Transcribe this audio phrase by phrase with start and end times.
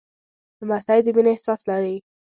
[0.61, 1.95] لمسی د مینې احساس لري.